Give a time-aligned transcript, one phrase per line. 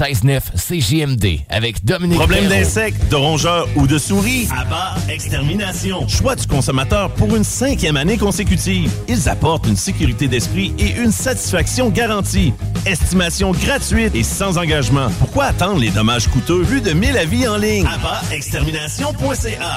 [0.00, 4.48] 96.9 CJMD avec Dominique Problème d'insectes, de rongeurs ou de souris?
[4.50, 6.08] Abba Extermination.
[6.08, 8.90] Choix du consommateur pour une cinquième année consécutive.
[9.08, 12.54] Ils apportent une sécurité d'esprit et une satisfaction garantie.
[12.86, 15.10] Estimation gratuite et sans engagement.
[15.18, 16.62] Pourquoi attendre les dommages coûteux?
[16.62, 17.86] Plus de 1000 avis en ligne?
[17.86, 19.76] AbbaExtermination.ca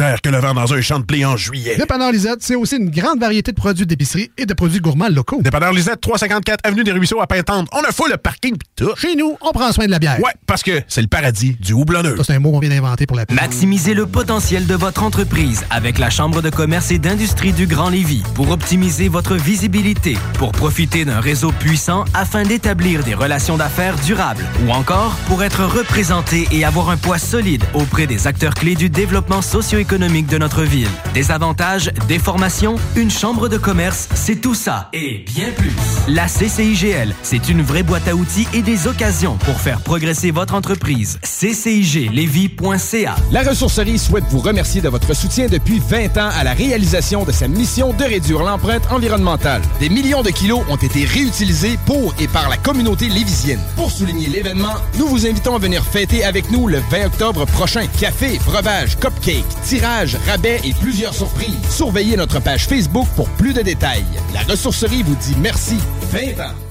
[0.23, 1.75] que le vent dans un champ de blé en juillet.
[1.77, 5.41] Dépanneur Lisette, c'est aussi une grande variété de produits d'épicerie et de produits gourmands locaux.
[5.41, 7.67] Dépanneur Lisette, 354 Avenue des Ruisseaux à Pintante.
[7.71, 8.95] On a fou le parking pis tout.
[8.97, 10.19] Chez nous, on prend soin de la bière.
[10.19, 12.17] Ouais, parce que c'est le paradis du houblonneux.
[12.17, 13.35] Ça, c'est un mot qu'on vient d'inventer pour la pub.
[13.35, 17.89] Maximisez le potentiel de votre entreprise avec la Chambre de commerce et d'industrie du Grand
[17.89, 23.95] Lévis pour optimiser votre visibilité, pour profiter d'un réseau puissant afin d'établir des relations d'affaires
[23.97, 28.75] durables ou encore pour être représenté et avoir un poids solide auprès des acteurs clés
[28.75, 29.41] du développement
[29.81, 30.87] socio-économique de notre ville.
[31.13, 35.73] Des avantages, des formations, une chambre de commerce, c'est tout ça et bien plus.
[36.07, 40.53] La CCIGL, c'est une vraie boîte à outils et des occasions pour faire progresser votre
[40.55, 41.19] entreprise.
[41.23, 47.23] CCIGLevy.ca La ressourcerie souhaite vous remercier de votre soutien depuis 20 ans à la réalisation
[47.23, 49.61] de sa mission de réduire l'empreinte environnementale.
[49.79, 53.61] Des millions de kilos ont été réutilisés pour et par la communauté lévisienne.
[53.75, 57.85] Pour souligner l'événement, nous vous invitons à venir fêter avec nous le 20 octobre prochain.
[57.99, 61.55] Café, breuvage, cupcake, tirage, rabais et plusieurs surprises.
[61.69, 64.03] Surveillez notre page Facebook pour plus de détails.
[64.33, 65.77] La ressourcerie vous dit merci.
[66.11, 66.70] 20 ans.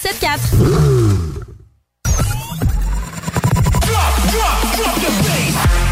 [0.00, 1.44] 7474.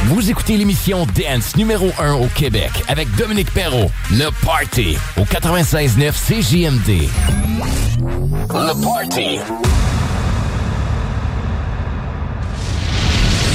[0.04, 3.90] Vous écoutez l'émission Dance numéro 1 au Québec avec Dominique Perrault.
[4.12, 7.08] Le Party au 96.9 CJMD.
[8.50, 9.40] Le Party.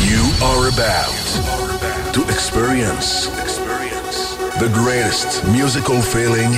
[0.10, 1.13] You are about
[2.13, 3.29] to experience
[4.60, 6.51] the greatest musical feeling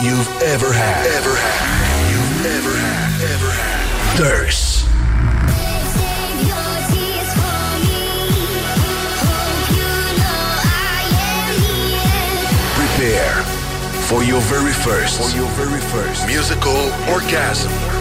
[0.00, 1.06] you've ever had.
[1.06, 2.12] Ever had.
[2.12, 3.03] You've ever had.
[3.24, 4.18] Ever had.
[4.18, 4.84] Thirst.
[12.76, 13.42] Prepare
[14.08, 17.93] for your very first, for your very first musical orgasm.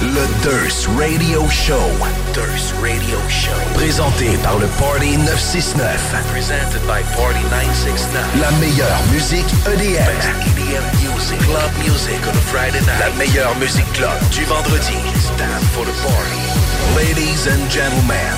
[0.00, 1.80] Le Durst Radio Show.
[2.32, 3.52] Durst Radio Show.
[3.74, 5.84] Présenté par le Party 969.
[6.32, 8.40] Presented by Party 969.
[8.40, 10.00] La meilleure musique EDM.
[10.56, 11.38] EDM music.
[11.40, 13.00] Club music on a Friday night.
[13.00, 14.96] La meilleure musique club du vendredi.
[15.14, 16.40] It's time for the party.
[16.96, 18.34] Ladies and gentlemen,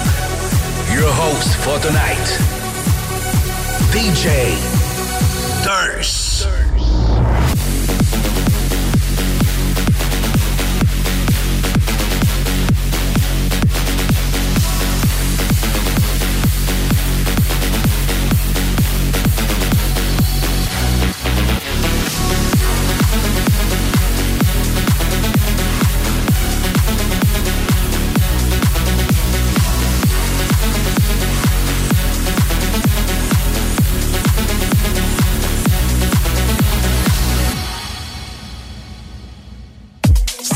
[0.93, 2.27] your host for tonight,
[3.93, 4.57] DJ
[5.65, 6.22] Durst.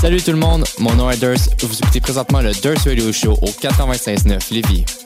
[0.06, 1.64] Salut tout le monde, mon nom est Durst.
[1.64, 5.05] Vous écoutez présentement le Durst Radio Show au 95.9 Lévis.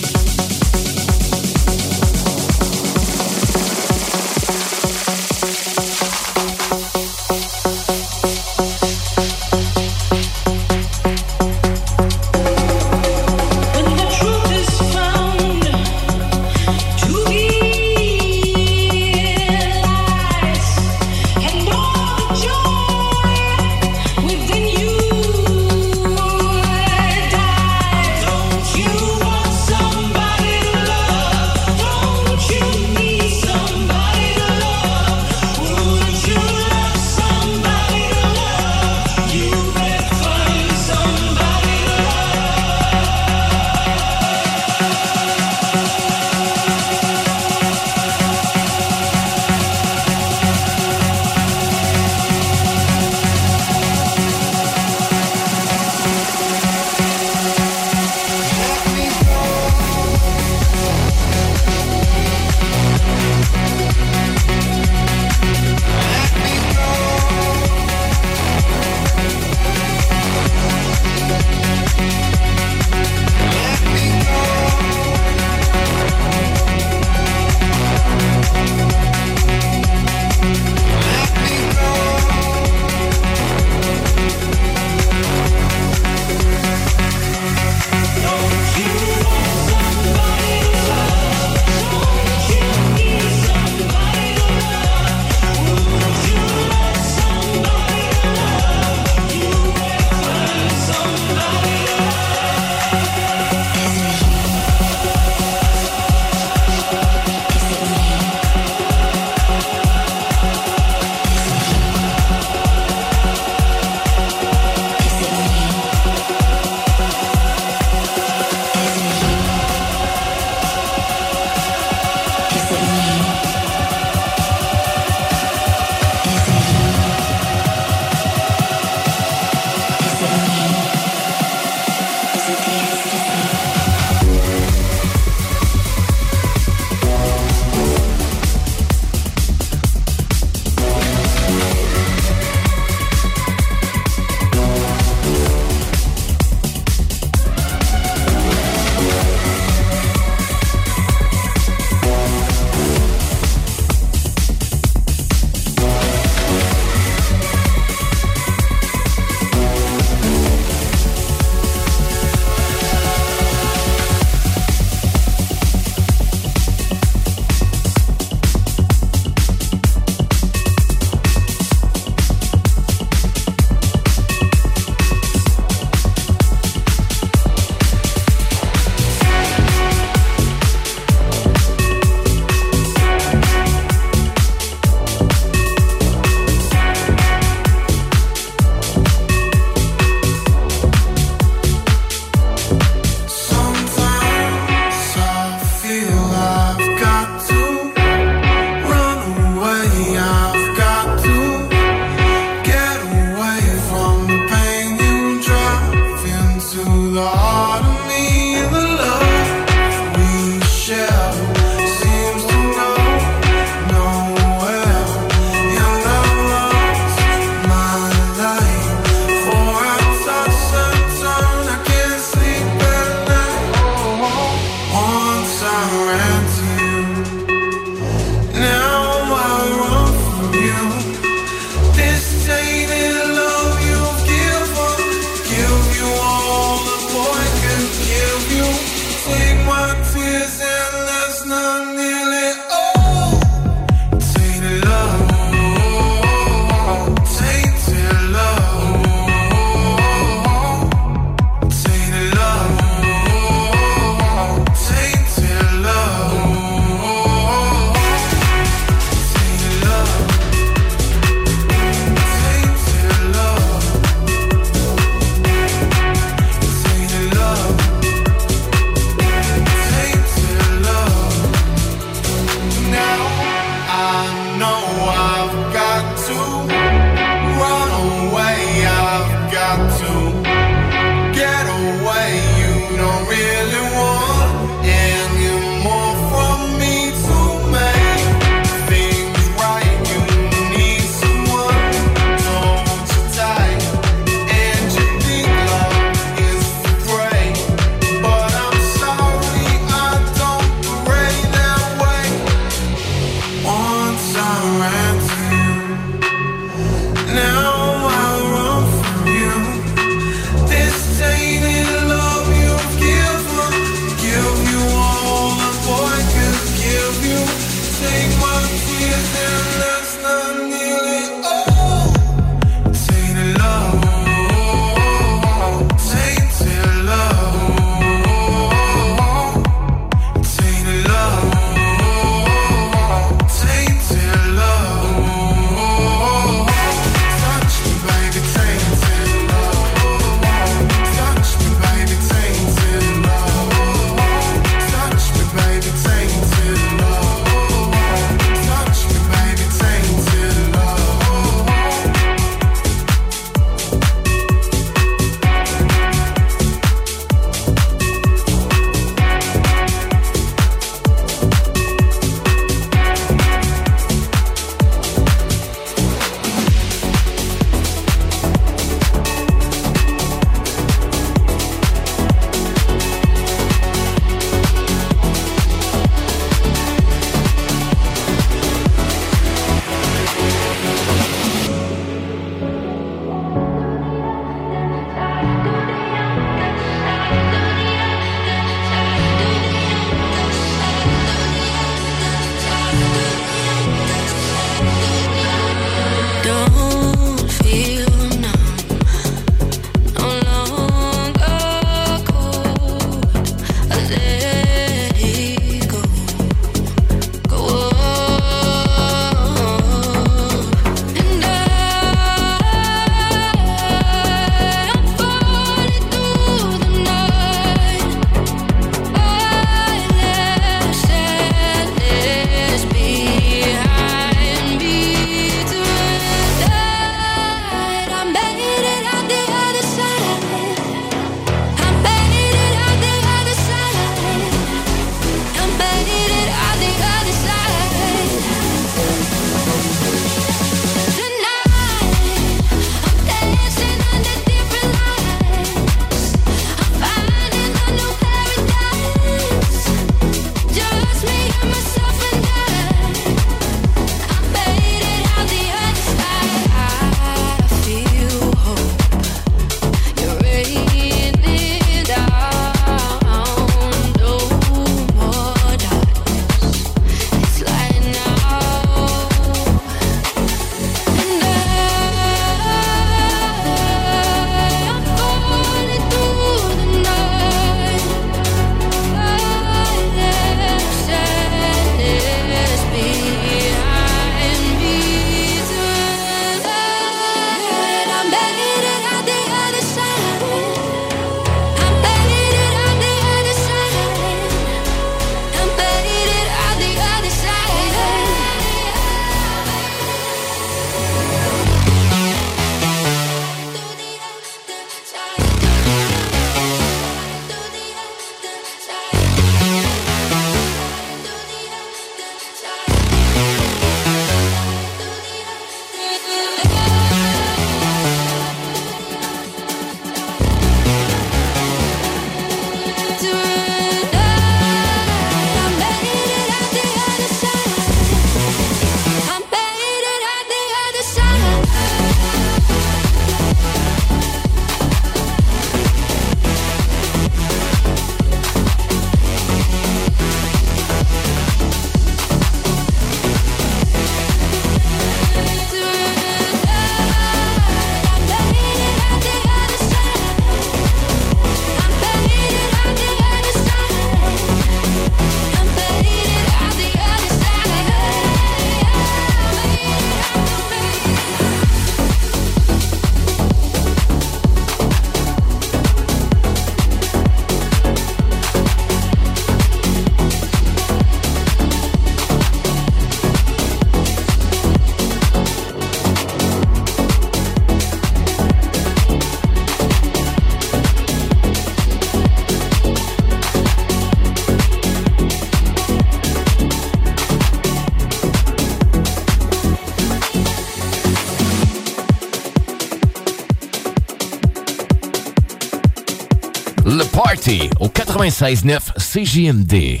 [597.50, 600.00] Party au 96.9 CJMD.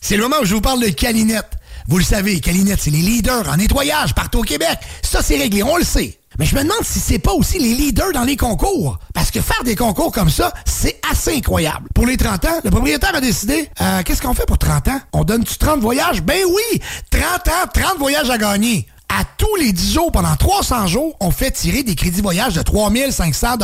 [0.00, 1.50] C'est le moment où je vous parle de Calinette.
[1.86, 4.78] Vous le savez, Calinette, c'est les leaders en nettoyage partout au Québec.
[5.02, 6.18] Ça, c'est réglé, on le sait.
[6.38, 8.98] Mais je me demande si c'est pas aussi les leaders dans les concours.
[9.12, 11.88] Parce que faire des concours comme ça, c'est assez incroyable.
[11.94, 15.00] Pour les 30 ans, le propriétaire a décidé, euh, qu'est-ce qu'on fait pour 30 ans?
[15.12, 16.22] On donne-tu 30 voyages?
[16.22, 16.80] Ben oui!
[17.10, 18.86] 30 ans, 30 voyages à gagner.
[19.08, 22.62] À tous les 10 jours, pendant 300 jours, on fait tirer des crédits voyage de
[22.62, 23.56] 3500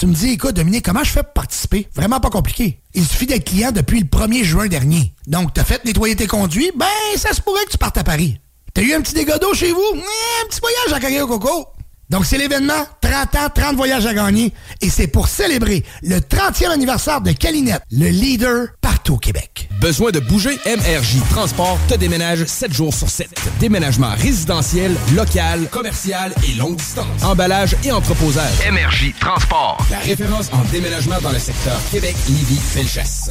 [0.00, 1.86] Tu me dis, écoute, Dominique, comment je fais pour participer?
[1.94, 2.80] Vraiment pas compliqué.
[2.94, 5.12] Il suffit d'être client depuis le 1er juin dernier.
[5.26, 6.86] Donc, t'as fait nettoyer tes conduits, ben,
[7.16, 8.40] ça se pourrait que tu partes à Paris.
[8.72, 9.84] T'as eu un petit dégât d'eau chez vous?
[9.92, 11.66] Un petit voyage à carrière au coco.
[12.10, 14.52] Donc, c'est l'événement 30 ans, 30 voyages à gagner.
[14.80, 19.68] Et c'est pour célébrer le 30e anniversaire de Calinette, le leader partout au Québec.
[19.80, 20.58] Besoin de bouger?
[20.66, 23.28] MRJ Transport te déménage 7 jours sur 7.
[23.60, 27.22] Déménagement résidentiel, local, commercial et longue distance.
[27.22, 28.58] Emballage et entreposage.
[28.68, 29.78] MRJ Transport.
[29.90, 33.30] La référence en déménagement dans le secteur Québec, Lévis, Felchasse.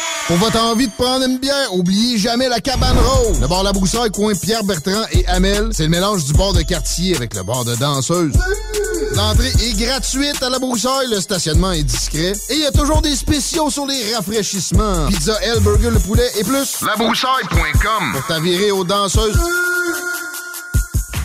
[0.27, 3.39] Pour votre envie de prendre une bière, oubliez jamais la cabane rose.
[3.41, 6.61] Le bar La Broussaille, coin Pierre Bertrand et Amel, c'est le mélange du bar de
[6.61, 8.31] quartier avec le bar de danseuse.
[9.15, 13.01] L'entrée est gratuite à La Broussaille, le stationnement est discret et il y a toujours
[13.01, 15.07] des spéciaux sur les rafraîchissements.
[15.09, 16.81] Pizza, L, burger, le poulet et plus.
[16.85, 19.37] Labroussaille.com Pour t'avirer aux danseuses.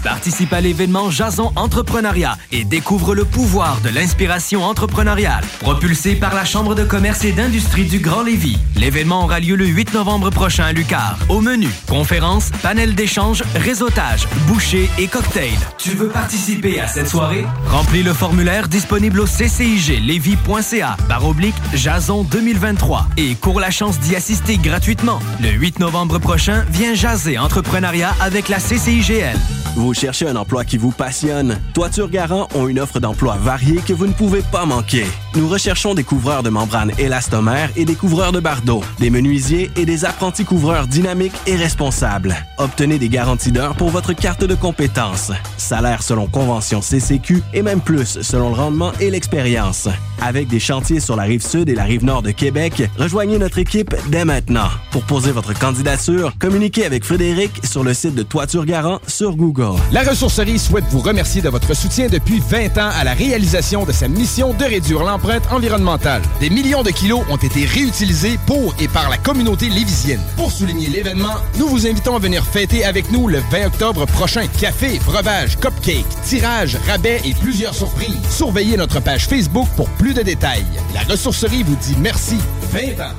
[0.06, 5.42] Participe à l'événement Jason Entrepreneuriat et découvre le pouvoir de l'inspiration entrepreneuriale.
[5.58, 8.56] Propulsé par la Chambre de commerce et d'industrie du Grand Lévis.
[8.76, 11.18] L'événement aura lieu le 8 novembre prochain à Lucar.
[11.28, 15.58] Au menu, conférences, panel d'échange, réseautage, bouchées et cocktails.
[15.76, 17.44] Tu veux participer à cette soirée?
[17.66, 24.14] Remplis le formulaire disponible au cciglevy.ca barre oblique Jason 2023 et cours la chance d'y
[24.14, 25.18] assister gratuitement.
[25.42, 29.36] Le 8 novembre prochain, viens jaser entrepreneuriat avec la CCIGL.
[29.76, 31.60] Vous cherchez un emploi qui vous passionne?
[31.74, 35.04] Toiture Garant ont une offre d'emploi variée que vous ne pouvez pas manquer.
[35.34, 39.84] Nous recherchons des couvreurs de membranes élastomères et des couvreurs de bardeaux, des menuisiers et
[39.84, 42.34] des apprentis couvreurs dynamiques et responsables.
[42.56, 45.30] Obtenez des garanties d'heure pour votre carte de compétences.
[45.58, 49.90] Salaire selon convention CCQ et même plus selon le rendement et l'expérience.
[50.22, 53.58] Avec des chantiers sur la rive sud et la rive nord de Québec, rejoignez notre
[53.58, 54.70] équipe dès maintenant.
[54.90, 59.65] Pour poser votre candidature, communiquez avec Frédéric sur le site de Toiture Garant sur Google.
[59.92, 63.92] La Ressourcerie souhaite vous remercier de votre soutien depuis 20 ans à la réalisation de
[63.92, 66.22] sa mission de réduire l'empreinte environnementale.
[66.40, 70.20] Des millions de kilos ont été réutilisés pour et par la communauté lévisienne.
[70.36, 74.46] Pour souligner l'événement, nous vous invitons à venir fêter avec nous le 20 octobre prochain.
[74.60, 78.16] Café, breuvage, cupcake, tirage, rabais et plusieurs surprises.
[78.30, 80.64] Surveillez notre page Facebook pour plus de détails.
[80.94, 82.36] La Ressourcerie vous dit merci.
[82.72, 83.14] 20 ans.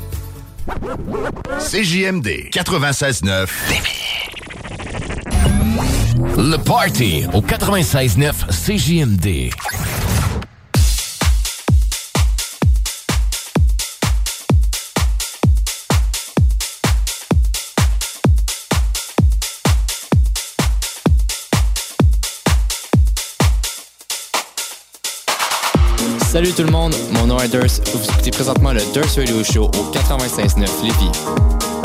[1.60, 3.47] CJMD 96.9
[6.38, 9.49] Le Party au 96.9 CJMD.
[26.30, 27.63] Salut tout le monde, mon nom est Durs.
[27.63, 31.77] Vous écoutez présentement le Durs Radio Show au 96.9 Lévis.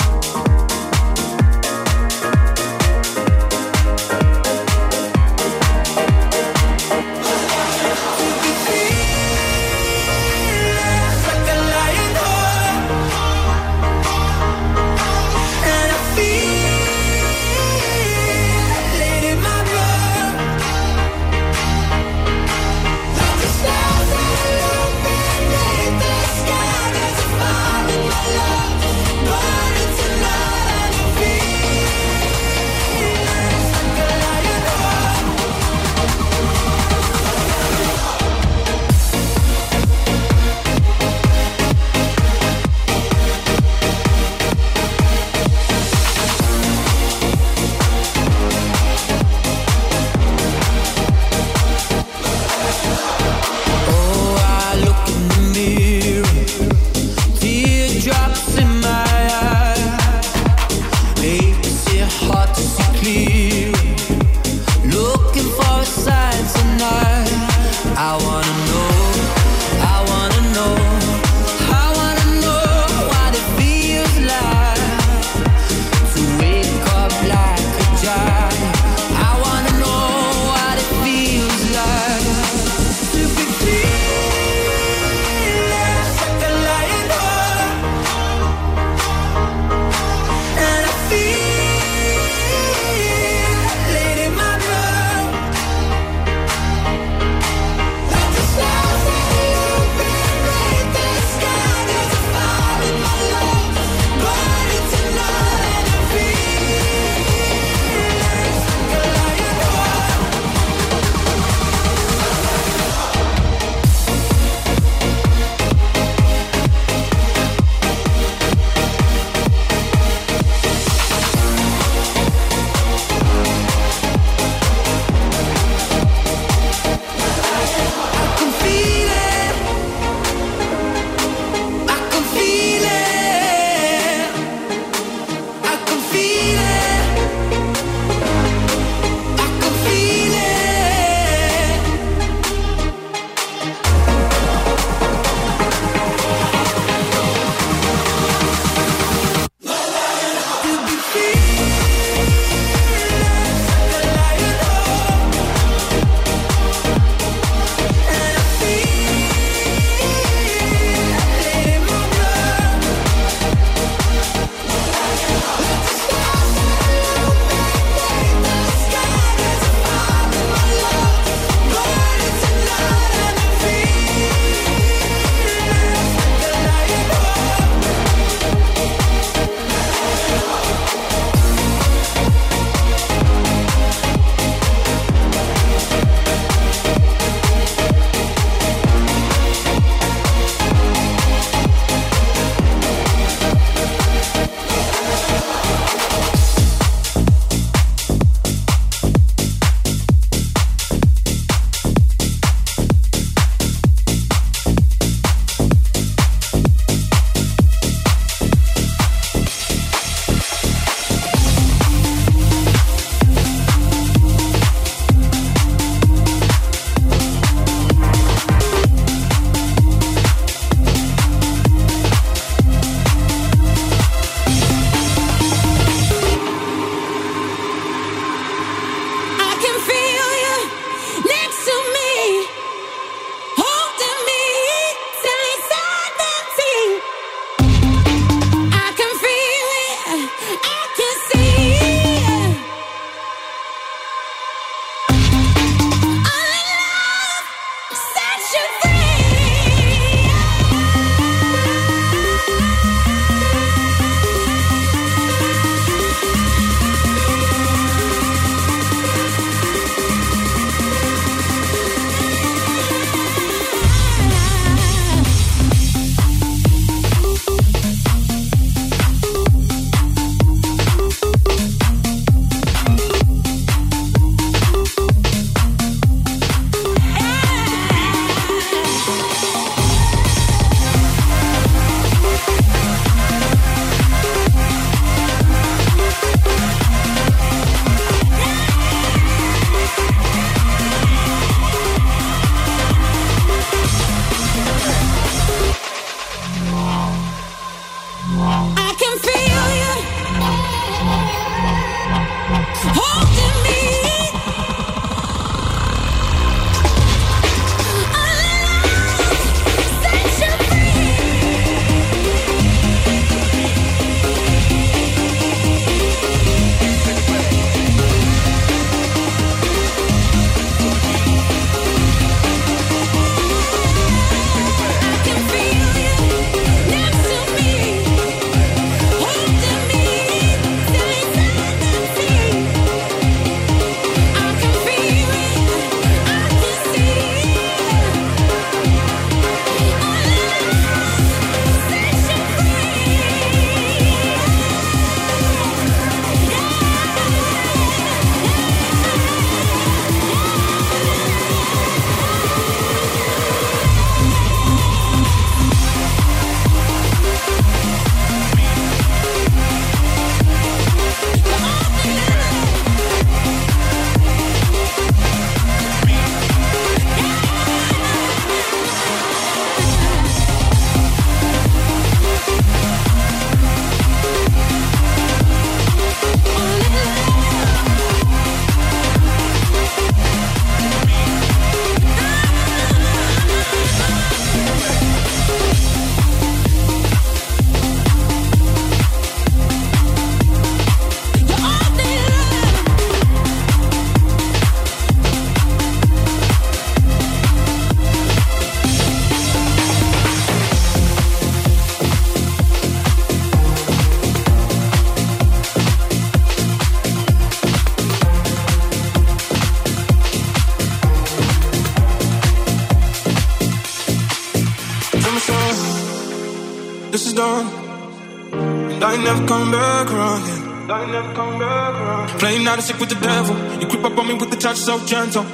[421.02, 422.28] Ain't never come back around.
[422.38, 423.56] Playing out of sick with the devil.
[423.80, 425.44] You creep up on me with the touch so gentle.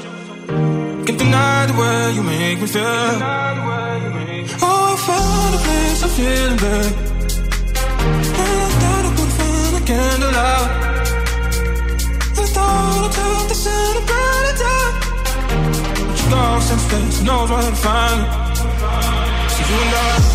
[1.06, 2.82] Can't deny the way you make me feel.
[4.66, 6.92] Oh, I found a place I'm feeling bad.
[8.40, 10.68] And I thought I could find a candle out.
[12.40, 14.92] I thought I took the sun and brought it down.
[16.08, 18.28] But you go some space, knows where to find me.
[19.52, 20.27] So you and I,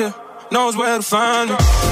[0.00, 1.91] it, knows where to find me.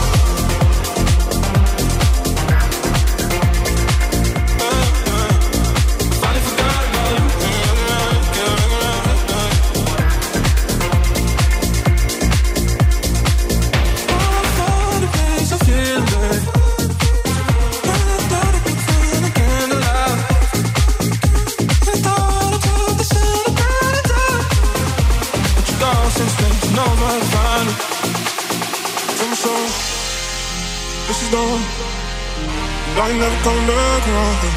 [33.43, 34.53] Around here.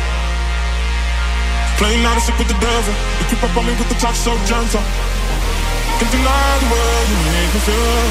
[1.78, 2.94] Playing out of sick with the devil.
[3.20, 4.82] You creep up on me with the touch so gentle.
[6.00, 8.06] Can't deny the way you make me feel.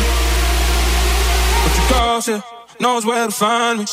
[1.63, 2.43] But your girls here
[2.81, 3.85] knows where to find me.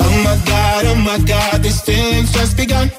[0.00, 2.90] Oh my god, oh my god, these feelings just begun.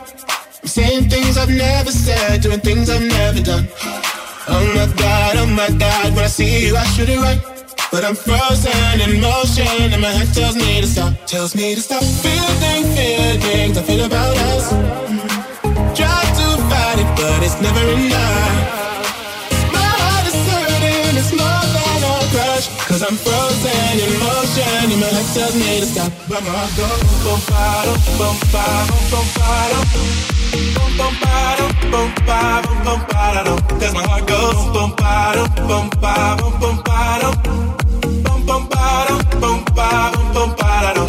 [0.61, 3.67] I'm saying things I've never said, doing things I've never done.
[4.47, 7.39] Oh my god, oh my god, when I see you, I should it right.
[7.91, 11.82] But I'm frozen in motion, and my head tells me to stop, tells me to
[11.82, 12.01] stop.
[12.25, 14.69] Feeling feelings I feel about us.
[15.95, 18.88] Try to fight it, but it's never enough.
[23.00, 26.76] Cause I'm frozen in motion And my head tells me to stop But my heart
[26.76, 29.80] goes Bom, bado, bom, bado, bom, bado
[30.76, 36.52] Bom, bom, bado, bom, bado, bom, bado Cause my heart goes Bom, bado, bom, bado,
[36.60, 37.30] bom, bado
[38.28, 41.08] Bom, bom, bado, bom, bado, bom, bado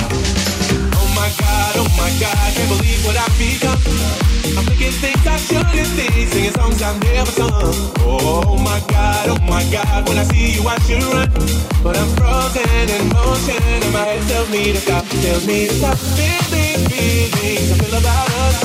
[0.94, 4.29] Oh my God, oh my God Can't believe what I've become
[4.60, 7.50] I'm thinking things I shouldn't be, singing songs I've never sung.
[8.04, 11.32] Oh my god, oh my god, when I see you I should run,
[11.82, 15.72] but I'm frozen in motion, and my head tells me to stop, tells me to
[15.72, 15.96] stop.
[15.96, 18.60] Feeling, feelings I feel about us.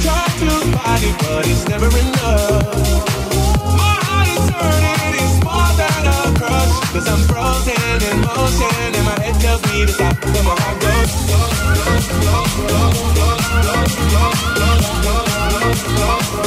[0.00, 2.72] Try to fight it, but it's never enough.
[3.76, 9.04] My heart is hurting, it's more than a crush, cause I'm frozen in motion, and
[9.04, 11.12] my head tells me to stop, but my heart goes
[16.04, 16.41] love.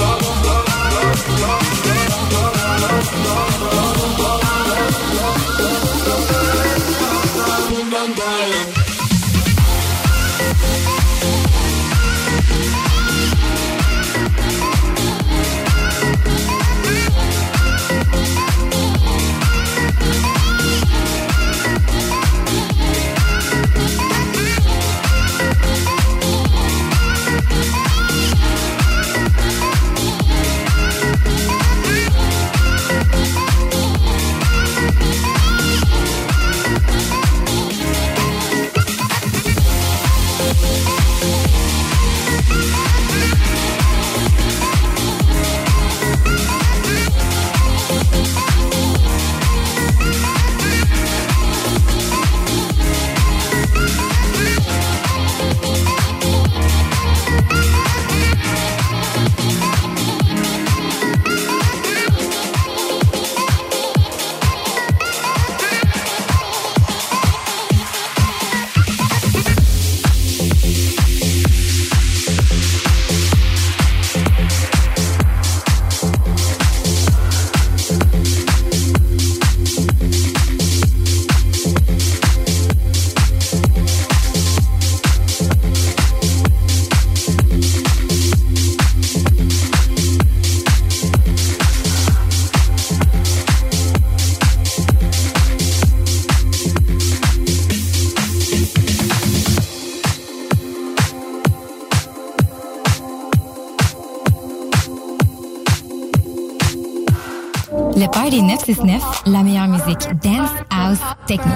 [110.21, 111.51] Dance, house, techno.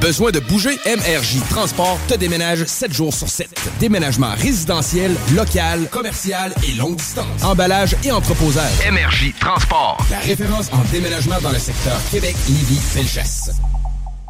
[0.00, 0.78] Besoin de bouger?
[0.86, 3.48] MRJ Transport te déménage 7 jours sur 7.
[3.78, 7.44] Déménagement résidentiel, local, commercial et longue distance.
[7.44, 8.72] Emballage et entreposage.
[8.90, 9.98] MRJ Transport.
[10.10, 13.50] La référence en déménagement dans le secteur Québec, Lévis, Felchasse.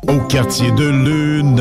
[0.09, 1.57] Au quartier de Lune,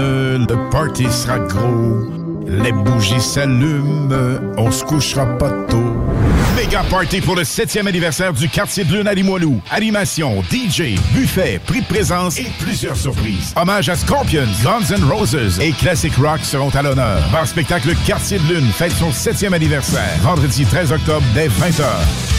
[0.49, 1.99] le party sera gros.
[2.47, 4.09] Les bougies s'allument,
[4.57, 5.93] on se couchera pas tôt.
[6.59, 9.61] Méga party pour le 7e anniversaire du quartier de Lune à Limoilou.
[9.71, 13.53] Animation, DJ, buffet, prix de présence et plusieurs surprises.
[13.55, 17.23] Hommage à Scorpions, Guns N' Roses et Classic Rock seront à l'honneur.
[17.31, 20.17] Bar spectacle Quartier de Lune fête son 7e anniversaire.
[20.21, 22.38] Vendredi 13 octobre dès 20h.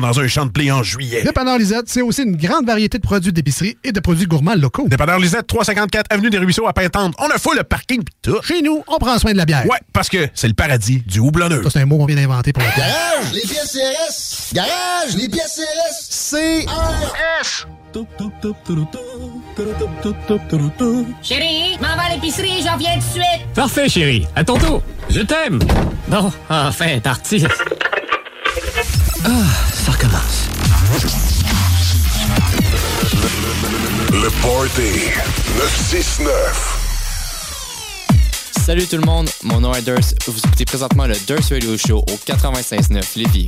[0.01, 1.23] dans un champ de blé en juillet.
[1.23, 4.87] Dépanneur Lisette, c'est aussi une grande variété de produits d'épicerie et de produits gourmands locaux.
[4.87, 7.13] Dépanneur Lisette, 354 Avenue des Ruisseaux à Pintante.
[7.19, 8.41] On a fou le parking pis tout.
[8.43, 9.65] Chez nous, on prend soin de la bière.
[9.65, 11.63] Ouais, parce que c'est le paradis du houblonneux.
[11.63, 12.87] Ça, c'est un mot qu'on vient d'inventer pour la bière.
[12.87, 14.53] Garage, les pièces CRS.
[14.53, 16.65] Garage, les pièces CRS.
[16.65, 17.67] CRS.
[21.21, 23.53] Chérie, m'en va à l'épicerie, j'en viens tout de suite.
[23.53, 24.25] Parfait, chérie.
[24.35, 24.81] À ton tour.
[25.09, 25.59] Je t'aime.
[26.07, 27.45] Bon, enfin, parti.
[29.25, 29.29] Ah,
[29.81, 30.47] ça recommence.
[34.11, 35.09] Le Party
[35.57, 36.77] 969.
[38.51, 39.97] Salut tout le monde, mon nom est Durs.
[40.27, 43.47] Vous écoutez présentement le Durs Radio Show au 96.9 Lévis.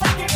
[0.00, 0.29] Fucking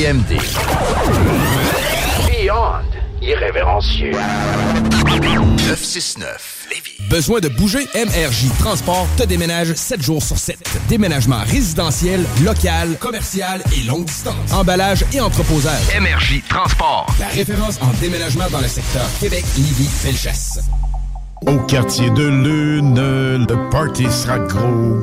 [0.00, 0.40] CJMD.
[2.26, 2.84] Beyond
[3.20, 4.12] irrévérencieux.
[5.20, 7.08] 969 Lévis.
[7.10, 7.86] Besoin de bouger?
[7.94, 10.58] MRJ Transport te déménage 7 jours sur 7.
[10.88, 14.52] Déménagement résidentiel, local, commercial et longue distance.
[14.52, 15.82] Emballage et entreposage.
[16.00, 17.06] MRJ Transport.
[17.18, 20.60] La référence en déménagement dans le secteur Québec, Lévis, Felchasse.
[21.46, 24.96] Au quartier de Lune, le party sera gros.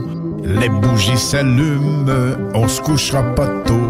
[0.43, 2.05] Les bougies s'allument,
[2.55, 3.86] on se couchera pas tôt.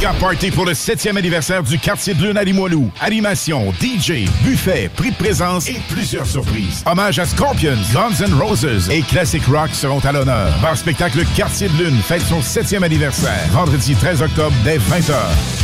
[0.00, 2.90] Méga party pour le 7e anniversaire du quartier de Lune à Limoilou.
[3.02, 6.82] Animation, DJ, buffet, prix de présence et plusieurs surprises.
[6.86, 10.54] Hommage à Scorpions, Guns N' Roses et Classic Rock seront à l'honneur.
[10.62, 13.46] Bar spectacle Quartier de Lune fête son 7e anniversaire.
[13.50, 15.59] Vendredi 13 octobre dès 20h.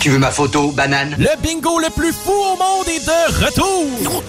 [0.00, 1.14] Tu veux ma photo, banane?
[1.18, 4.22] Le bingo le plus fou au monde est de retour!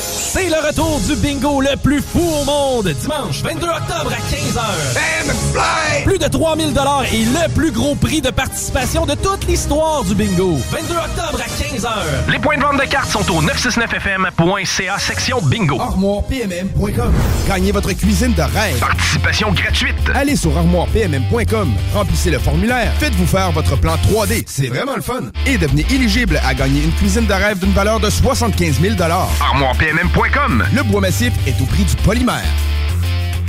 [0.00, 6.04] C'est le retour du bingo le plus fou au monde, dimanche 22 octobre à 15h.
[6.04, 10.14] Plus de 3000 dollars et le plus gros prix de participation de toute l'histoire du
[10.14, 10.56] bingo.
[10.70, 12.32] 22 octobre à 15h.
[12.32, 15.78] Les points de vente de cartes sont au 969fm.ca section bingo.
[15.80, 17.12] ArmoirePMM.com.
[17.46, 18.78] Gagnez votre cuisine de rêve.
[18.78, 19.96] Participation gratuite.
[20.14, 25.22] Allez sur armoirepmm.com, remplissez le formulaire, faites-vous faire votre plan 3D, c'est vraiment le fun.
[25.46, 30.64] Et devenez éligible à gagner une cuisine de rêve d'une valeur de 75 000 ArmoirePMM.com.
[30.72, 32.44] Le bois massif est au prix du polymère.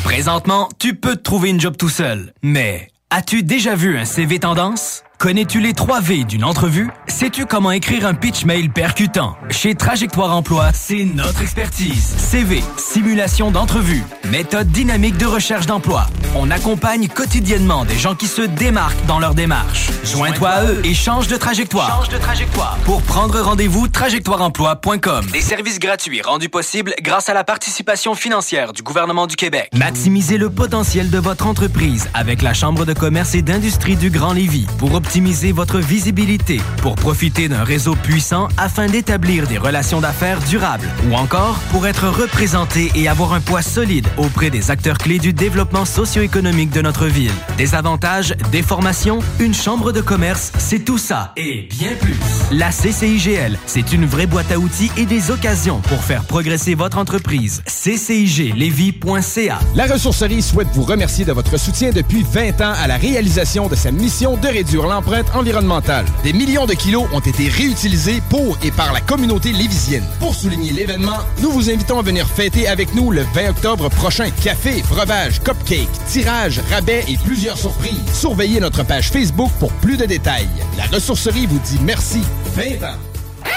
[0.03, 2.33] Présentement, tu peux te trouver une job tout seul.
[2.41, 5.03] Mais as-tu déjà vu un CV tendance?
[5.19, 6.89] Connais-tu les 3 V d'une entrevue?
[7.07, 9.35] Sais-tu comment écrire un pitch mail percutant?
[9.49, 12.15] Chez Trajectoire Emploi, c'est notre expertise.
[12.17, 16.07] CV, simulation d'entrevue, méthode dynamique de recherche d'emploi.
[16.35, 19.89] On accompagne quotidiennement des gens qui se démarquent dans leur démarche.
[20.05, 21.97] Joins-toi à eux et change de trajectoire.
[21.97, 22.77] Change de trajectoire.
[22.85, 25.25] Pour prendre rendez-vous, trajectoireemploi.com.
[25.33, 29.69] Des services gratuits rendus possibles grâce à la participation financière du gouvernement du Québec.
[29.75, 34.31] Maximisez le potentiel de votre entreprise avec la Chambre de commerce et d'industrie du Grand
[34.31, 40.39] Lévis pour optimiser votre visibilité, pour profiter d'un réseau puissant afin d'établir des relations d'affaires
[40.41, 45.17] durables ou encore pour être représenté et avoir un poids solide auprès des acteurs clés
[45.17, 47.31] du développement socio-économique de notre ville.
[47.57, 52.19] Des avantages, des formations, une chambre de commerce, c'est tout ça et bien plus.
[52.51, 56.99] La CCIGL, c'est une vraie boîte à outils et des occasions pour faire progresser votre
[56.99, 57.63] entreprise.
[57.65, 63.69] CCIGLevy.ca La ressourcerie souhaite vous remercier de votre soutien depuis 20 ans à la réalisation
[63.69, 66.05] de sa mission de réduire l'empreinte environnementale.
[66.23, 70.03] Des millions de kilos ont été réutilisés pour et par la communauté lévisienne.
[70.19, 74.29] Pour souligner l'événement, nous vous invitons à venir fêter avec nous le 20 octobre prochain.
[74.43, 77.93] Café, breuvage, cupcake, tirage, rabais et plusieurs surprises.
[78.13, 80.49] Surveillez notre page Facebook pour plus de détails.
[80.77, 82.19] La ressourcerie vous dit merci.
[82.57, 83.08] 20 ans.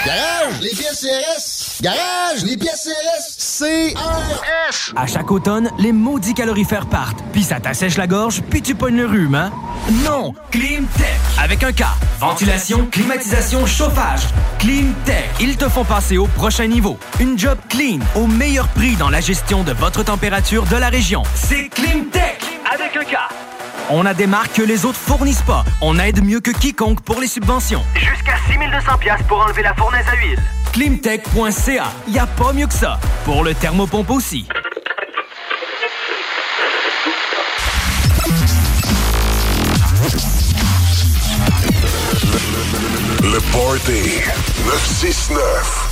[0.05, 1.82] Garage, les pièces CRS.
[1.82, 3.61] Garage, les pièces CRS.
[3.61, 4.93] CRS.
[4.97, 8.97] À chaque automne, les maudits calorifères partent, puis ça t'assèche la gorge, puis tu pognes
[8.97, 9.53] le rhume, hein?
[10.05, 10.35] Non!
[10.51, 11.06] Climtech!
[11.40, 11.85] Avec un K.
[12.19, 14.23] Ventilation, climatisation, chauffage.
[14.59, 15.31] Climtech.
[15.40, 16.98] Ils te font passer au prochain niveau.
[17.20, 21.23] Une job clean, au meilleur prix dans la gestion de votre température de la région.
[21.35, 22.40] C'est Climtech!
[22.73, 23.16] Avec un K.
[23.91, 25.65] On a des marques que les autres fournissent pas.
[25.81, 27.83] On aide mieux que quiconque pour les subventions.
[27.95, 30.39] Jusqu'à 6200 pièces pour enlever la fournaise à huile.
[30.73, 31.93] Climtech.ca.
[32.09, 32.99] Y a pas mieux que ça.
[33.25, 34.47] Pour le thermopompe aussi.
[43.23, 44.21] Le Party
[44.65, 45.89] 969.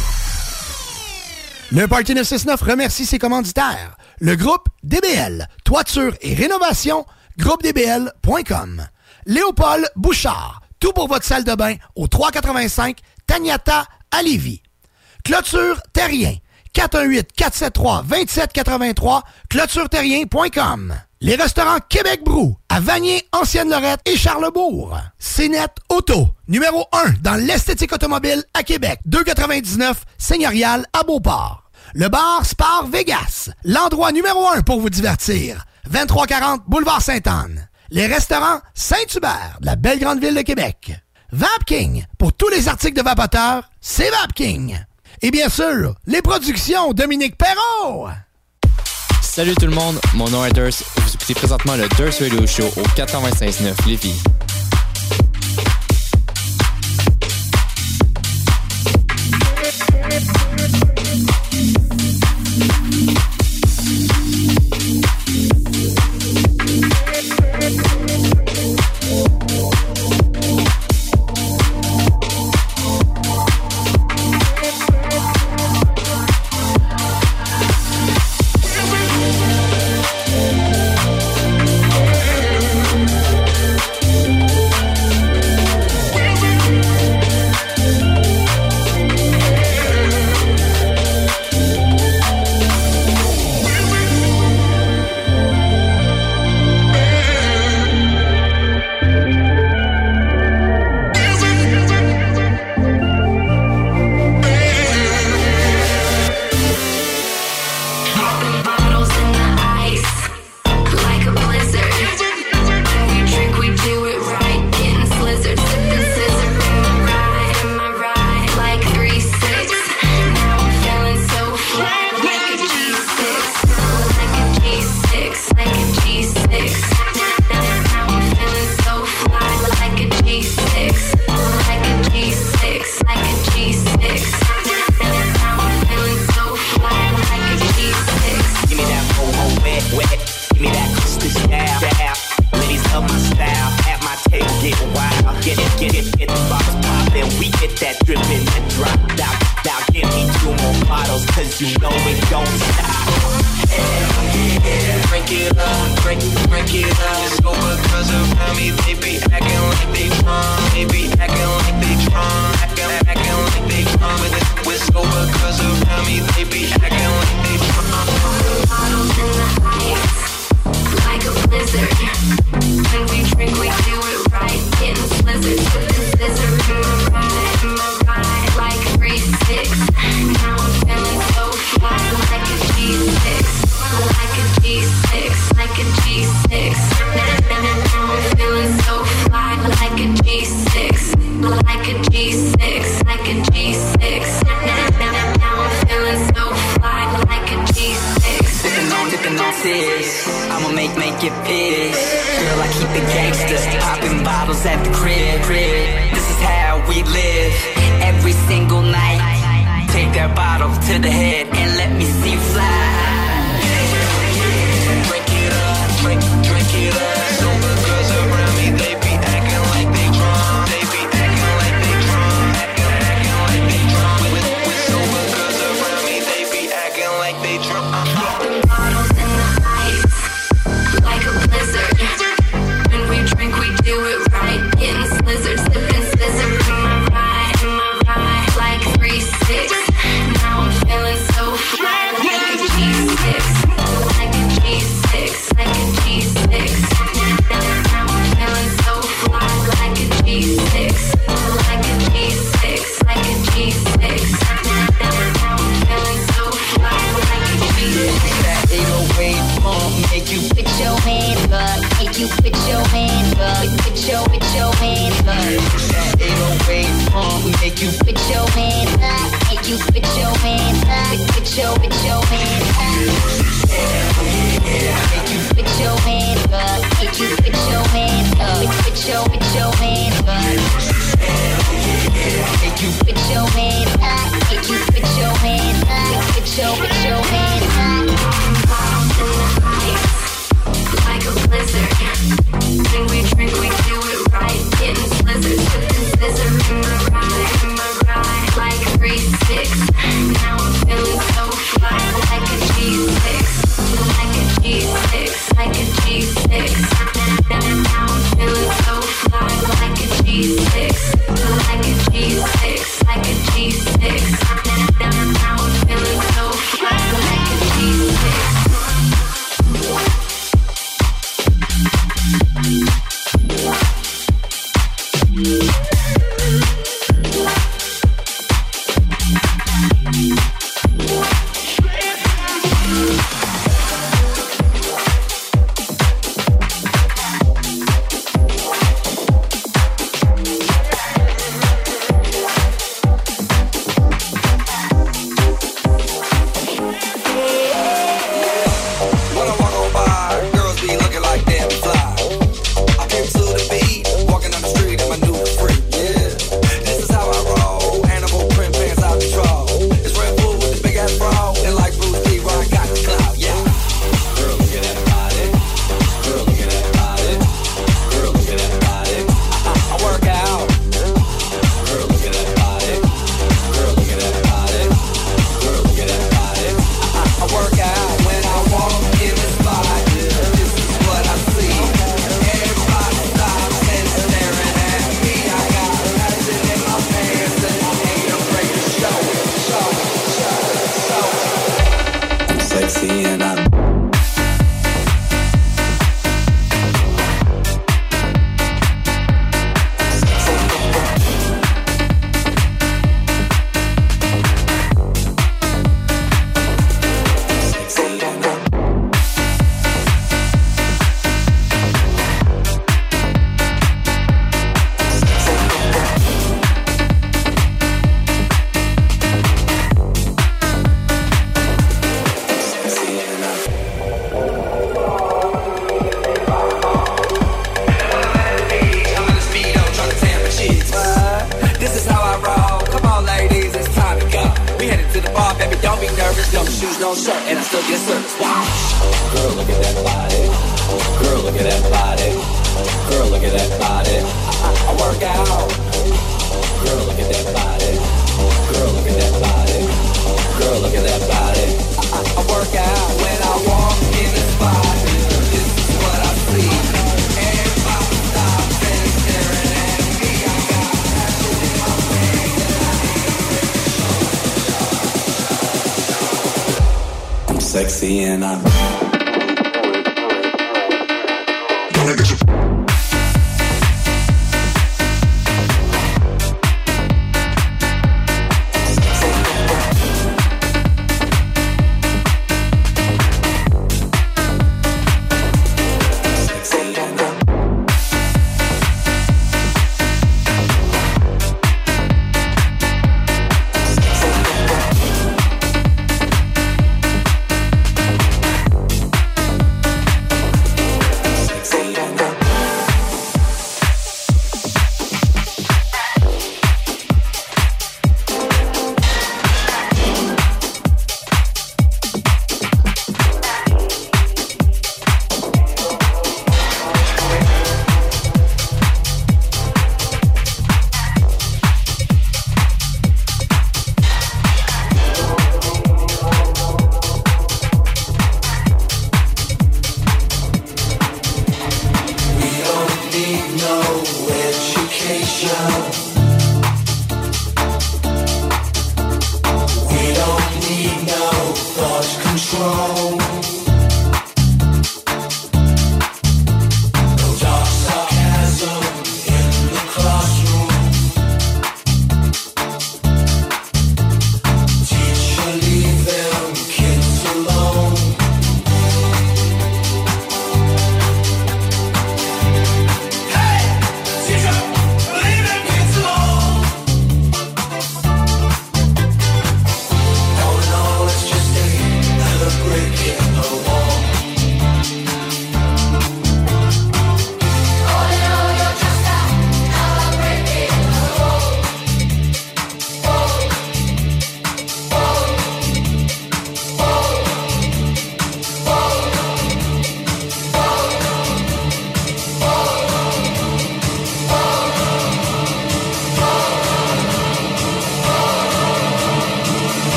[1.72, 3.96] Le Party 969 remercie ses commanditaires.
[4.18, 7.06] Le groupe DBL, toiture et rénovation,
[7.40, 8.86] groupedbl.com.
[9.26, 14.62] Léopold Bouchard, tout pour votre salle de bain au 385 Tagnata à Lévis.
[15.24, 16.34] Clôture Terrien,
[16.74, 20.94] 418-473-2783, clôtureterrien.com.
[21.22, 24.98] Les restaurants Québec Brou, à Vanier, Ancienne-Lorette et Charlebourg.
[25.18, 29.00] CNET Auto, numéro 1 dans l'esthétique automobile à Québec.
[29.08, 31.64] 2,99 Seigneurial à Beauport.
[31.94, 35.66] Le bar Spar Vegas, l'endroit numéro 1 pour vous divertir.
[35.90, 37.68] 2340 Boulevard Sainte-Anne.
[37.90, 40.92] Les restaurants Saint-Hubert, de la belle grande ville de Québec.
[41.32, 44.78] Vapking, pour tous les articles de vapoteurs, c'est Vapking.
[45.22, 48.08] Et bien sûr, les productions Dominique Perrault.
[49.20, 50.70] Salut tout le monde, mon nom est Durs.
[50.96, 54.22] Vous écoutez présentement le Durs Radio Show au 95.9 Lévis.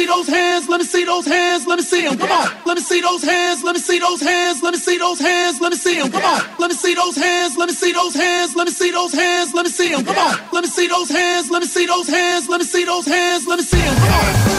[0.00, 2.16] See those hands, let me see those hands, let me see them.
[2.16, 2.48] Come on.
[2.64, 5.60] Let me see those hands, let me see those hands, let me see those hands,
[5.60, 6.10] let me see them.
[6.10, 6.40] Come on.
[6.58, 9.54] Let me see those hands, let me see those hands, let me see those hands,
[9.54, 10.04] let me see them.
[10.04, 10.34] Come on.
[10.52, 13.46] Let me see those hands, let me see those hands, let me see those hands,
[13.46, 13.96] let me see them.
[13.96, 14.49] Come on.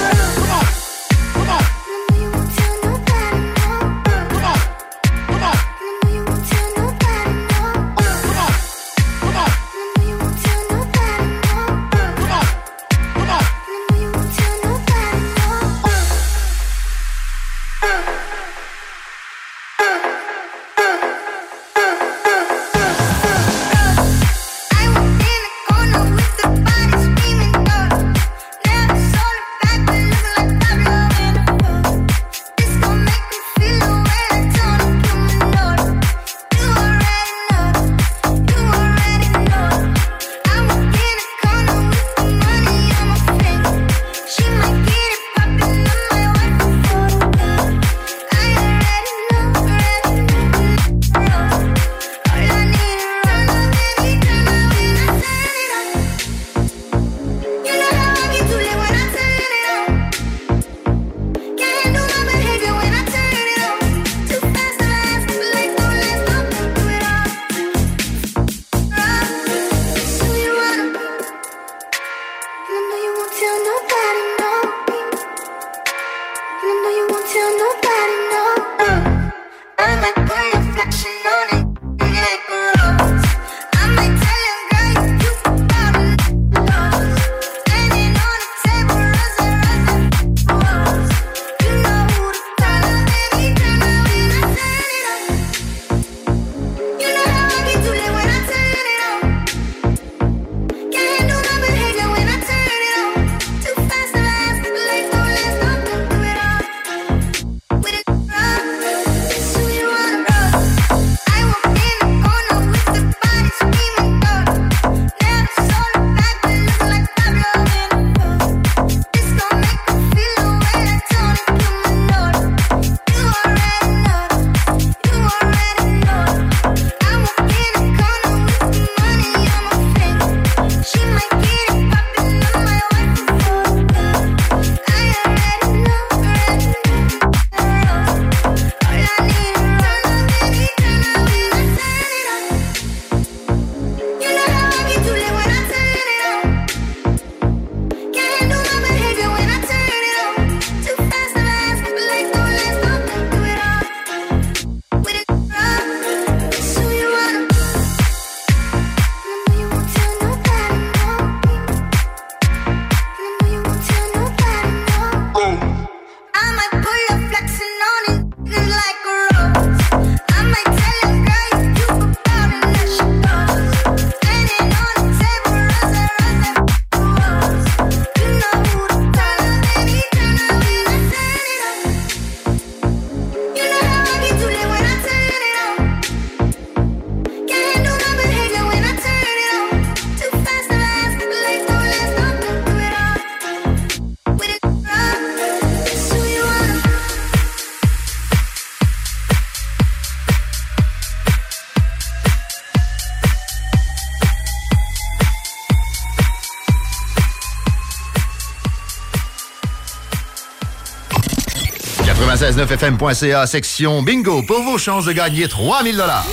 [212.52, 216.26] 969fm.ca, section bingo, pour vos chances de gagner 3000 dollars.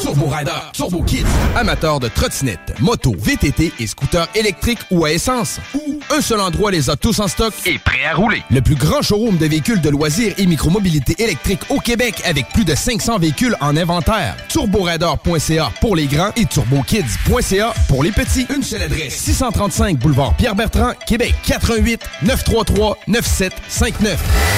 [0.00, 1.26] Turbo Rider, Turbo Kids,
[1.56, 6.70] amateurs de trottinettes, motos, VTT et scooters électriques ou à essence, ou un seul endroit
[6.70, 8.42] les a tous en stock et prêt à rouler.
[8.50, 12.64] Le plus grand showroom de véhicules de loisirs et micromobilité électrique au Québec avec plus
[12.64, 14.36] de 500 véhicules en inventaire.
[14.48, 18.46] TurboRadar.ca pour les grands et TurboKids.ca pour les petits.
[18.54, 24.57] Une seule adresse, 635 boulevard Pierre-Bertrand, Québec, 88 933 9759.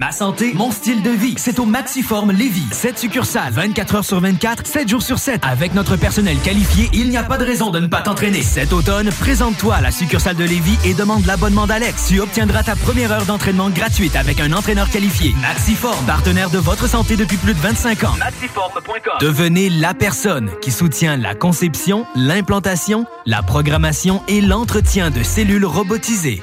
[0.00, 2.66] Ma santé, mon style de vie, c'est au Maxiform Lévis.
[2.72, 5.42] 7 succursales, 24 heures sur 24, 7 jours sur 7.
[5.44, 8.42] Avec notre personnel qualifié, il n'y a pas de raison de ne pas t'entraîner.
[8.42, 12.08] Cet automne, présente-toi à la succursale de Lévis et demande l'abonnement d'Alex.
[12.08, 15.32] Tu obtiendras ta première heure d'entraînement gratuite avec un entraîneur qualifié.
[15.40, 18.16] Maxiform, partenaire de votre santé depuis plus de 25 ans.
[18.18, 19.18] Maxiform.com.
[19.20, 26.42] Devenez la personne qui soutient la conception, l'implantation, la programmation et l'entretien de cellules robotisées.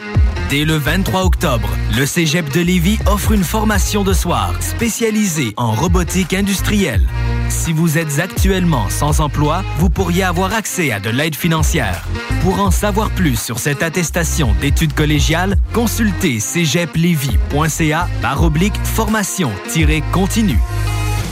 [0.51, 5.71] Dès le 23 octobre, le Cégep de Lévis offre une formation de soir spécialisée en
[5.71, 7.07] robotique industrielle.
[7.47, 12.05] Si vous êtes actuellement sans emploi, vous pourriez avoir accès à de l'aide financière.
[12.41, 20.59] Pour en savoir plus sur cette attestation d'études collégiales, consultez cégeplevy.ca par oblique formation-continue.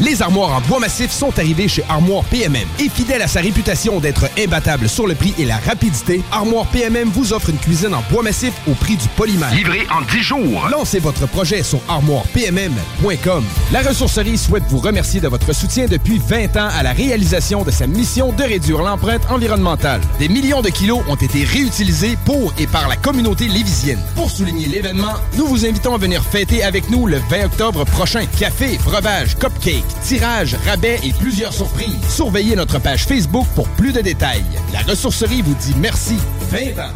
[0.01, 2.67] Les armoires en bois massif sont arrivées chez Armoire PMM.
[2.79, 7.09] Et fidèle à sa réputation d'être imbattable sur le prix et la rapidité, Armoire PMM
[7.09, 9.53] vous offre une cuisine en bois massif au prix du polymère.
[9.53, 10.67] Livré en 10 jours.
[10.71, 13.43] Lancez votre projet sur armoirepmm.com.
[13.73, 17.71] La ressourcerie souhaite vous remercier de votre soutien depuis 20 ans à la réalisation de
[17.71, 20.01] sa mission de réduire l'empreinte environnementale.
[20.17, 23.99] Des millions de kilos ont été réutilisés pour et par la communauté lévisienne.
[24.15, 28.25] Pour souligner l'événement, nous vous invitons à venir fêter avec nous le 20 octobre prochain.
[28.39, 31.95] Café, breuvage, cupcake, tirage, rabais et plusieurs surprises.
[32.09, 34.43] Surveillez notre page Facebook pour plus de détails.
[34.73, 36.17] La ressourcerie vous dit merci.
[36.51, 36.93] 20 ans.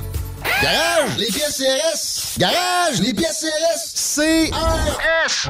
[0.61, 2.39] Garage, les pièces CRS.
[2.39, 4.49] Garage, les pièces CRS.
[4.49, 5.49] CRS.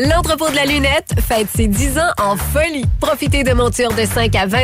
[0.00, 2.84] L'entrepôt de la lunette fête ses 10 ans en folie.
[3.00, 4.58] Profitez de montures de 5 à 20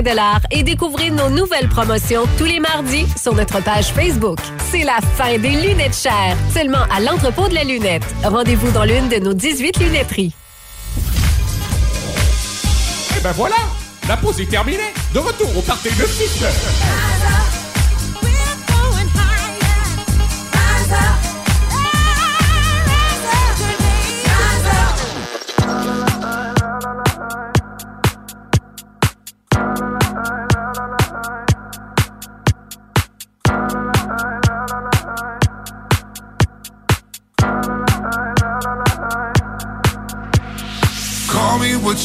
[0.53, 4.39] et découvrez nos nouvelles promotions tous les mardis sur notre page Facebook.
[4.71, 8.05] C'est la fin des lunettes chères, seulement à l'entrepôt de la lunette.
[8.23, 10.33] Rendez-vous dans l'une de nos 18 lunetteries.
[13.17, 13.57] Et ben voilà,
[14.07, 14.95] la pause est terminée.
[15.13, 17.24] De retour au party de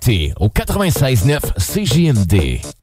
[0.00, 2.79] Party au 96.9 CJMD.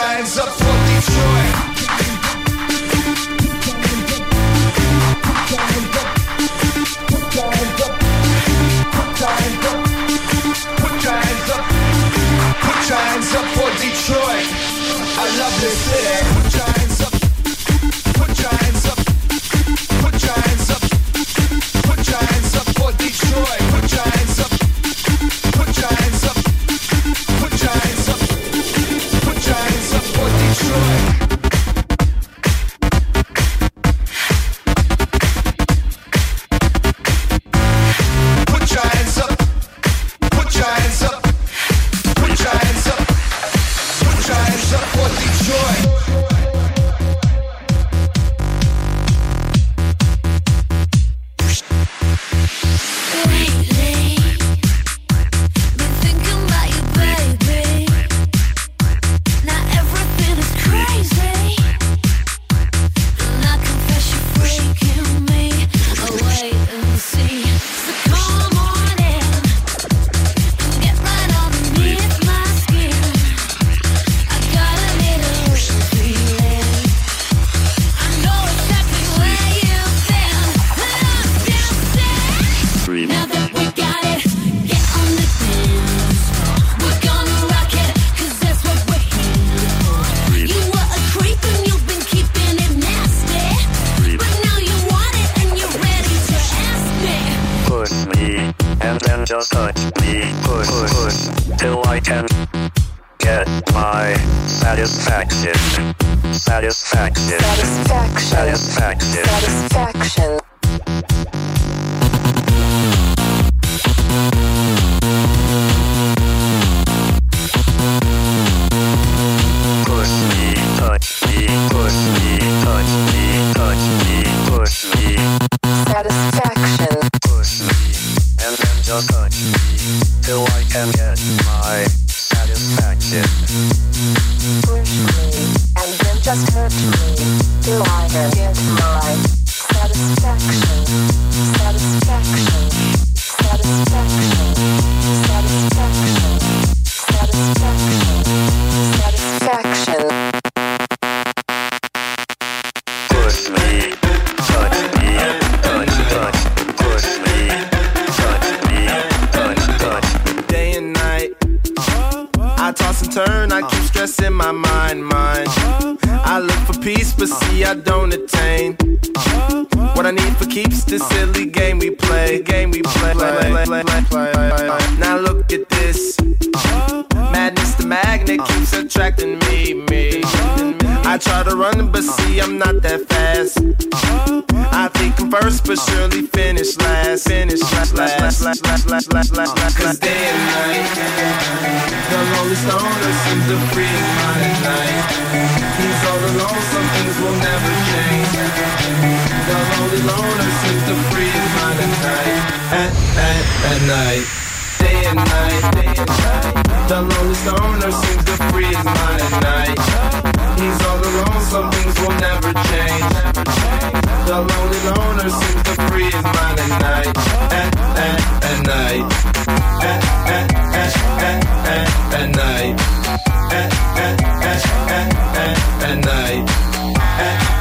[0.00, 1.74] Hands up for Detroit.
[12.60, 13.33] Put your hands up.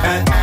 [0.03, 0.42] and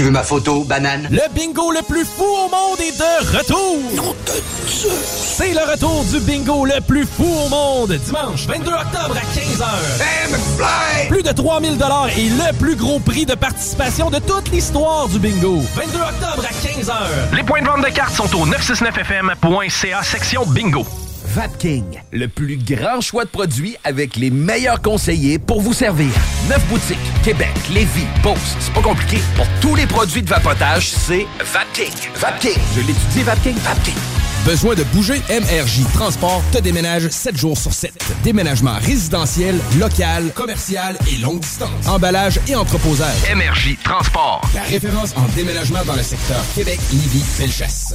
[0.00, 1.08] Tu veux ma photo, banane?
[1.10, 4.16] Le bingo le plus fou au monde est de retour!
[5.04, 11.06] C'est le retour du bingo le plus fou au monde, dimanche 22 octobre à 15h.
[11.10, 15.18] Plus de 3000 dollars et le plus gros prix de participation de toute l'histoire du
[15.18, 15.60] bingo.
[15.74, 17.36] 22 octobre à 15h.
[17.36, 20.86] Les points de vente de cartes sont au 969fm.ca section bingo.
[21.34, 26.10] Vapking, le plus grand choix de produits avec les meilleurs conseillers pour vous servir.
[26.48, 29.18] Neuf boutiques, Québec, Lévis, Beauce, c'est pas compliqué.
[29.36, 31.92] Pour tous les produits de vapotage, c'est Vapking.
[32.16, 33.94] Vapking, je l'étudie, Vapking, Vapking.
[34.44, 35.22] Besoin de bouger?
[35.30, 37.92] MRJ Transport te déménage 7 jours sur 7.
[38.24, 41.86] Déménagement résidentiel, local, commercial et longue distance.
[41.86, 43.32] Emballage et entreposage.
[43.32, 44.40] MRJ Transport.
[44.52, 47.94] La référence en déménagement dans le secteur Québec, Lévis, Felchasse.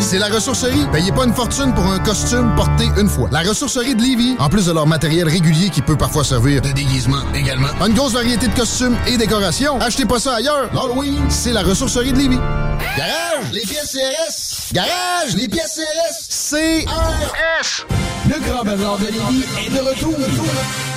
[0.00, 0.86] c'est la ressourcerie.
[0.92, 3.28] Payez pas une fortune pour un costume porté une fois.
[3.32, 6.70] La ressourcerie de Lévis, en plus de leur matériel régulier qui peut parfois servir de
[6.70, 9.80] déguisement également, une grosse variété de costumes et décorations.
[9.80, 10.70] Achetez pas ça ailleurs.
[10.72, 12.38] L'Halloween, c'est la ressourcerie de Lévis.
[12.96, 14.72] Garage, les pièces CRS.
[14.72, 16.86] Garage, les pièces CRS.
[16.86, 17.86] CRS.
[18.28, 20.95] Le Grand Bazar de Lévis est de retour.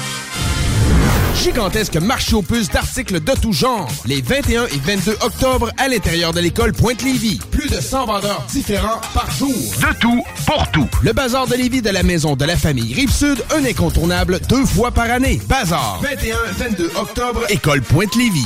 [1.44, 3.90] Gigantesque marché aux puces d'articles de tout genre.
[4.06, 7.40] Les 21 et 22 octobre à l'intérieur de l'école Pointe-Lévis.
[7.50, 9.48] Plus de 100 vendeurs différents par jour.
[9.48, 10.88] De tout, pour tout.
[11.02, 14.92] Le Bazar de Lévis de la maison de la famille Rive-Sud, un incontournable deux fois
[14.92, 15.40] par année.
[15.48, 16.02] Bazar.
[16.04, 18.46] 21-22 octobre, école Pointe-Lévis.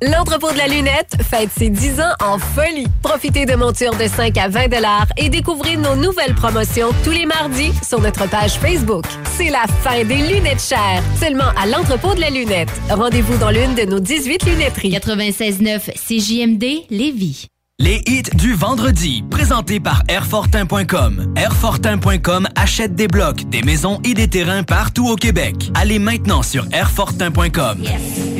[0.00, 2.86] L'entrepôt de la lunette fête ses 10 ans en folie.
[3.02, 4.68] Profitez de montures de 5 à 20
[5.16, 9.04] et découvrez nos nouvelles promotions tous les mardis sur notre page Facebook.
[9.36, 12.70] C'est la fin des lunettes chères, seulement à l'entrepôt de la lunette.
[12.88, 14.90] Rendez-vous dans l'une de nos 18 lunetteries.
[14.90, 17.48] 96.9 CJMD Lévis.
[17.80, 21.32] Les hits du vendredi, présentés par Airfortin.com.
[21.36, 25.70] Airfortin.com achète des blocs, des maisons et des terrains partout au Québec.
[25.74, 27.84] Allez maintenant sur Airfortin.com.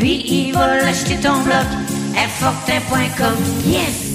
[0.01, 1.67] Lui, il va l'acheter ton bloc.
[2.17, 3.35] Airfortin.com.
[3.65, 4.09] Yes!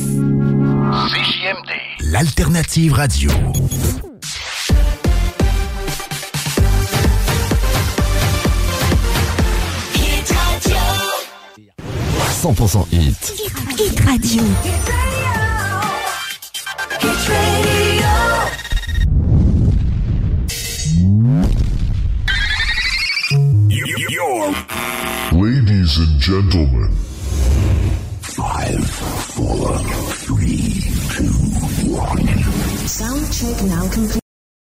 [1.08, 1.72] CJMD,
[2.12, 3.32] l'alternative radio.
[12.44, 13.16] 100% hit.
[13.80, 14.44] Hit Radio.
[14.64, 14.84] Hit
[17.30, 18.12] Radio.
[25.32, 26.92] Ladies and gentlemen.
[28.20, 29.78] Five, four,
[30.12, 30.84] three,
[31.16, 31.32] two,
[31.96, 32.28] one.
[32.90, 34.23] Sound check now complete.